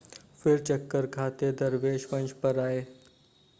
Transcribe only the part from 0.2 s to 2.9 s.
फिर चक्कर खाते दरवेश मंच पर आए